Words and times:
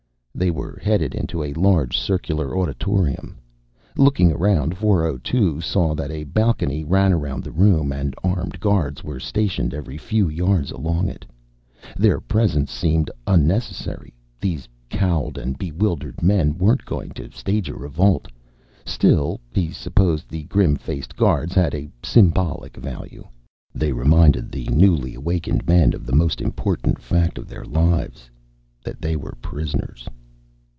They 0.33 0.49
were 0.49 0.79
headed 0.81 1.13
into 1.13 1.43
a 1.43 1.53
large 1.53 1.95
circular 1.95 2.57
auditorium. 2.57 3.37
Looking 3.95 4.31
around, 4.31 4.75
402 4.75 5.59
saw 5.61 5.93
that 5.93 6.09
a 6.09 6.23
balcony 6.23 6.83
ran 6.83 7.13
around 7.13 7.43
the 7.43 7.51
room, 7.51 7.91
and 7.91 8.15
armed 8.23 8.59
guards 8.59 9.03
were 9.03 9.19
stationed 9.19 9.71
every 9.73 9.99
few 9.99 10.29
yards 10.29 10.71
along 10.71 11.09
it. 11.09 11.25
Their 11.95 12.19
presence 12.19 12.71
seemed 12.71 13.11
unnecessary; 13.27 14.15
these 14.39 14.67
cowed 14.89 15.37
and 15.37 15.59
bewildered 15.59 16.23
men 16.23 16.57
weren't 16.57 16.85
going 16.85 17.11
to 17.11 17.29
stage 17.31 17.69
a 17.69 17.75
revolt. 17.75 18.27
Still, 18.83 19.39
he 19.53 19.69
supposed 19.69 20.27
the 20.27 20.43
grim 20.45 20.75
faced 20.75 21.15
guards 21.17 21.53
had 21.53 21.75
a 21.75 21.89
symbolic 22.01 22.77
value. 22.77 23.27
They 23.75 23.91
reminded 23.91 24.51
the 24.51 24.65
newly 24.69 25.13
awakened 25.13 25.67
men 25.67 25.93
of 25.93 26.07
the 26.07 26.15
most 26.15 26.39
important 26.41 26.99
fact 26.99 27.37
of 27.37 27.47
their 27.47 27.65
lives: 27.65 28.31
that 28.83 29.01
they 29.01 29.15
were 29.15 29.37
prisoners. 29.43 30.07